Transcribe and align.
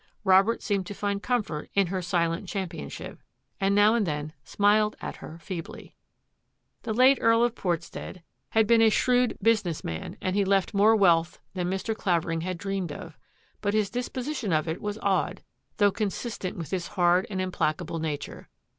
Robert 0.23 0.63
seemed 0.63 0.87
to 0.87 0.95
find 0.95 1.21
comfort 1.21 1.69
in 1.75 1.85
her 1.85 2.01
silent 2.01 2.49
championship, 2.49 3.19
and 3.59 3.75
now 3.75 3.93
and 3.93 4.07
then 4.07 4.33
smiled 4.43 4.95
at 4.99 5.17
her 5.17 5.37
feebly. 5.37 5.95
The 6.81 6.91
late 6.91 7.19
Earl 7.21 7.43
of 7.43 7.53
Portstead 7.53 8.23
had 8.49 8.65
been 8.65 8.81
a 8.81 8.89
shrewd 8.89 9.37
PORTSTEAD'S 9.43 9.83
WILL 9.83 9.91
189 9.91 10.11
business 10.11 10.17
man 10.17 10.17
and 10.27 10.35
he 10.35 10.43
left 10.43 10.73
more 10.73 10.95
wealth 10.95 11.39
than 11.53 11.69
Mr. 11.69 11.95
Clavering 11.95 12.41
had 12.41 12.57
dreamed 12.57 12.91
of, 12.91 13.15
but 13.61 13.75
his 13.75 13.91
disposition 13.91 14.51
of 14.51 14.67
it 14.67 14.81
was 14.81 14.97
odd, 15.03 15.43
though 15.77 15.91
consistent 15.91 16.57
with 16.57 16.71
his 16.71 16.87
hard 16.87 17.27
and 17.29 17.39
implacable 17.39 17.99
nature. 17.99 18.49